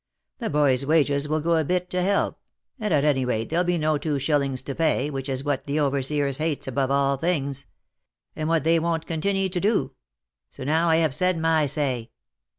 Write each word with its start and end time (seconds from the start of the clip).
The 0.39 0.49
boys' 0.49 0.83
wages 0.83 1.29
will 1.29 1.41
go 1.41 1.57
a 1.57 1.63
bit 1.63 1.87
to 1.91 2.01
help, 2.01 2.39
and 2.79 2.91
at 2.91 3.05
any 3.05 3.23
rate 3.23 3.49
there'll 3.51 3.63
be 3.63 3.77
no 3.77 3.99
two 3.99 4.17
shillings 4.17 4.63
to 4.63 4.73
pay, 4.73 5.11
which 5.11 5.29
is 5.29 5.43
what 5.43 5.67
the 5.67 5.79
overseers 5.79 6.39
hates 6.39 6.67
above 6.67 6.89
all 6.89 7.17
things; 7.17 7.67
and 8.35 8.49
what 8.49 8.63
they 8.63 8.79
won't 8.79 9.05
continy 9.05 9.47
to 9.51 9.59
do. 9.59 9.91
So 10.49 10.63
now 10.63 10.89
I 10.89 10.95
have 10.95 11.13
said 11.13 11.37
my 11.37 11.67
say." 11.67 12.09